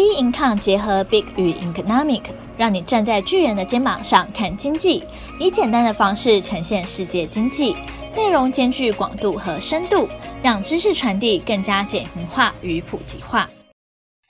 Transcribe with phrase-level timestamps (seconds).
[0.00, 2.22] B Income 结合 Big 与 Economic，
[2.56, 5.04] 让你站在巨人的肩膀上看经济，
[5.38, 7.76] 以简单的方式呈现世界经济，
[8.16, 10.08] 内容兼具广度和深度，
[10.42, 13.50] 让知识传递更加简明化与普及化。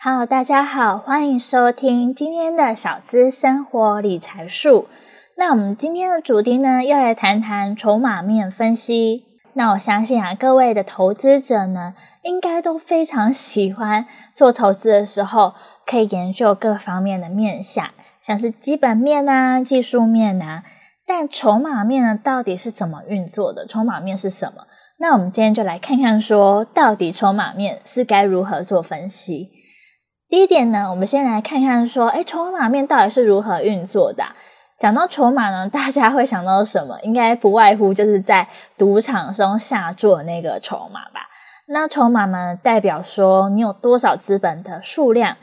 [0.03, 4.89] Hello，大家好，欢迎收听今天的小资生活理财术。
[5.37, 9.30] 那我们今天的主题呢，要来谈谈筹码面分析。
[9.55, 15.55] 那我相信啊，各位的投资者呢，应该都非常喜欢做投资的时候，
[15.85, 17.91] 可以研究各方面的面相，
[18.23, 20.63] 像是基本面啊、技术面啊。
[21.07, 23.67] 但筹码面呢，到底是怎么运作的？
[23.67, 24.65] 筹码面是什么？
[24.99, 29.49] 那我们今天就来看看说，说到底筹码面是该如何做分析。
[30.29, 34.25] 第一点呢，我们先来看看说，诶，筹码面到底是如何运作的？
[34.81, 36.99] 讲到筹码呢， 大家会想到什么？
[37.03, 41.21] 应该不外乎就是在赌场中下注的那个筹码吧。
[41.69, 45.37] 那筹码呢，代表说你有多少资本的数量。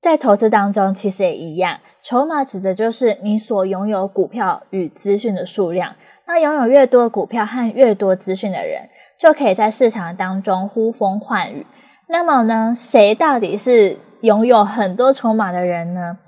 [0.00, 5.94] 在投资当中，其实也一样，筹码指的就是你所拥有股票与资讯的数量。
[6.26, 11.66] 那拥有越多股票和越多资讯的人，就可以在市场当中呼风唤雨。
[12.08, 16.18] 那么呢，谁到底是拥有很多筹码的人呢？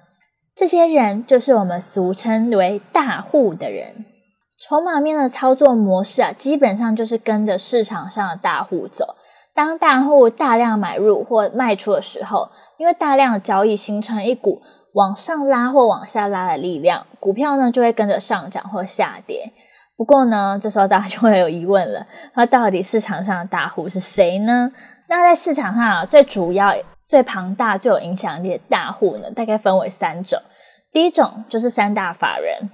[0.57, 4.07] 这些人就是我们俗称为大户的人。
[4.59, 9.17] 筹码面的操作模式啊，基本上就是跟着市场上的大户走。
[9.55, 14.63] 当大户大量买入或卖出的时候，因为大量的交易形成一股
[14.95, 19.53] 往上拉或往下拉的力量，股票呢就会跟着上涨或下跌。
[19.95, 24.73] 不过呢，这时候大家就会有疑问了：那到底市场上的大户是谁呢？
[25.09, 26.75] 那在市场上啊，最主要。
[27.09, 30.41] 最庞大、最有影响力的大户呢，大概分为三种。
[30.93, 32.71] 第一种就是三大法人，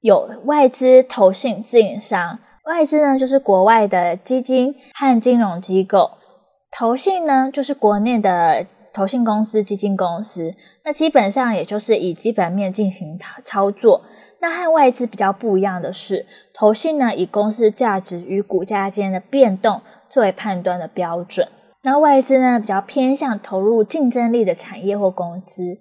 [0.00, 2.38] 有外资、投信、自营商。
[2.64, 6.18] 外资呢，就是国外的基金和金融机构；
[6.70, 10.54] 投信呢，就是国内的投信公司、基金公司。
[10.84, 14.04] 那基本上也就是以基本面进行操作。
[14.40, 21.48] 那和外资比较不一样的是，投信呢，以公司价值与股价间的变动作为判断的标准。
[21.84, 25.78] 那外资呢，比较偏向投入竞争力的产业或公司，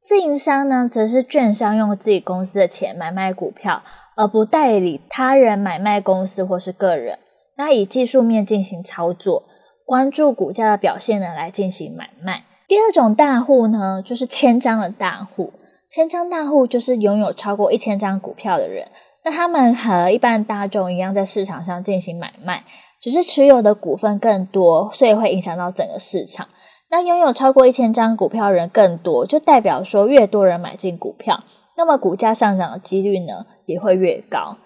[0.00, 3.82] 自营商呢，则是券商用自己公司的钱买卖股票，
[4.16, 7.18] 而不代理他人买卖公司或是个人。
[7.56, 9.44] 那以技术面进行操作，
[9.86, 12.42] 关注股价的表现呢，来进行买卖。
[12.66, 15.52] 第二种大户呢，就是千张的大户。
[15.88, 18.88] 千张大户就是拥有超过一千张股票的人，
[19.24, 22.64] 那他们和一般大众一样，在市场上进行买卖。
[23.04, 26.48] 只是持有的股份更多，所以会影响到整个市场。
[26.90, 31.44] 那拥有超过一千张股票的人更多，就代表说越多人买进股票，
[31.76, 34.56] 那么股价上涨的几率呢也会越高。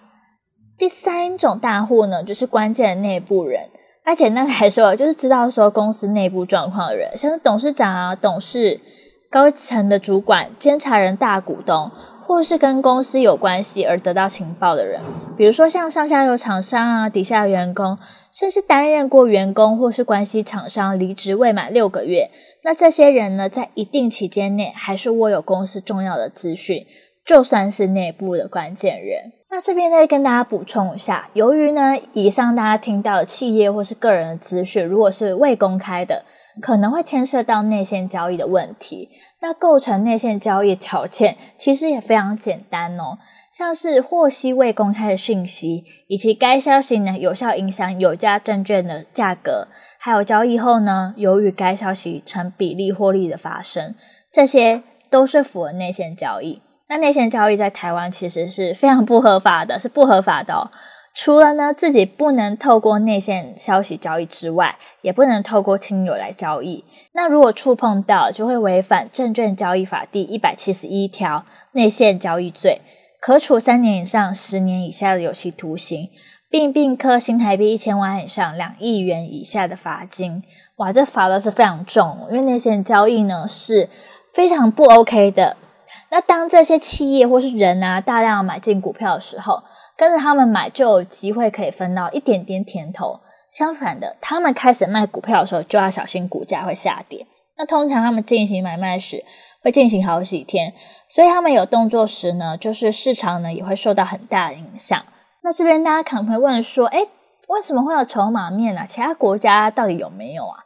[0.77, 3.69] 第三种大户呢，就是关键的内部人。
[4.05, 8.79] 那简单来说，就是知道说公司内部状况的人，像是董事长啊、董事、
[9.29, 11.91] 高层的主管、监察人、大股东。
[12.29, 15.01] 或是跟公司有关系而得到情报的人，
[15.35, 17.97] 比如说像上下游厂商啊、底下员工，
[18.31, 22.29] 甚至担任过员工或是关系厂商离职未满六个月，
[22.63, 26.85] 那这些人呢，在一定期间内还是握有公司重要的资讯，
[27.25, 29.31] 就算是内部的关键人。
[29.49, 36.23] 那这边再跟大家补充一下，由于呢，以上大家听到的企业或是个人的资讯，如果是未公开的，
[36.61, 39.09] 可能会牵涉到内线交易的问题。
[39.41, 43.17] 那构成内线交易条件其实也非常简单哦，
[43.51, 49.67] 像是获悉未公开的讯息，以及该消息呢有效影响有价证券的价格，
[49.97, 53.95] 还有交易后呢，由于该消息成比例获利的发生，
[54.31, 56.61] 这些都是符合内线交易。
[56.89, 60.71] 那内线交易在台湾其实是非常不合法的，是不合法的。
[61.21, 66.85] 除了呢，自己不能透过内线消息交易之外，也不能透过亲友来交易。
[67.11, 71.43] 那如果触碰到，就会违反证券交易法第一百七十一条
[71.73, 72.79] 内线交易罪，
[73.19, 76.07] 可处三年以上十年以下的有期徒刑，
[76.49, 80.41] 并并科新台币一千万以上两亿元以下的罚金。
[80.77, 83.89] 哇，这罚的是非常重，因为内线交易呢是
[84.33, 85.57] 非常不 OK 的。
[86.11, 89.61] 那当这些企业或是人啊大量买进股票的时候，
[89.99, 93.19] 跟着他们买，就有机会可以分到一点点甜头。
[93.51, 97.27] 相反的，他们开始卖股票的时候，就要小心股价会下跌。
[97.57, 99.21] 那通常他们进行买卖时，
[99.61, 100.73] 会进行好几天，
[101.09, 105.03] 所以他们有动作时呢，就是市场呢也会受到很大的影响。
[105.43, 107.09] 那这边大家可能会问说，诶，
[107.49, 108.85] 为什么会有筹码面啊？
[108.85, 110.59] 其他国家到底有没有啊？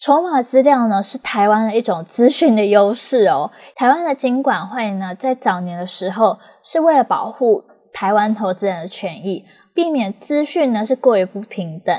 [0.00, 3.52] 筹码资料呢，是台湾的一种资讯的优势哦。
[3.76, 7.62] 台湾的金管会呢，在早年的时候，是为了保护。
[7.96, 11.98] 台湾投资人的权益，避免资讯呢是过于不平等，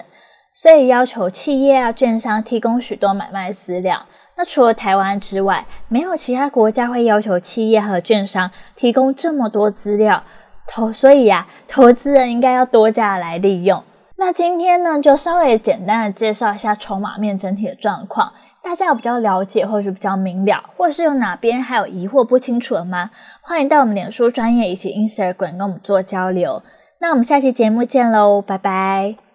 [0.53, 4.05] 所以要求企业啊、券商提供许多买卖资料。
[4.35, 10.21] 那除了台湾之外，没有其他国家会要求企业和券商提供这么多资料，
[10.67, 13.83] 投所以呀、啊，投资人应该要多加来利用。
[14.17, 18.31] 那今天呢，就稍微简单的介绍一下筹码面整体的状况，
[18.67, 23.11] 大家有比较了解或者是比较明了，或者是有哪边还有疑惑不清楚的吗？
[23.39, 26.61] 欢迎到我们脸书专业以及 Instagram 跟我们做交流。
[26.99, 29.26] 那我们下期节目见喽，拜拜。